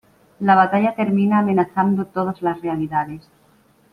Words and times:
La 0.39 0.55
batalla 0.55 0.93
termina 0.95 1.37
amenazando 1.37 2.05
todas 2.07 2.41
las 2.41 2.59
realidades. 2.61 3.21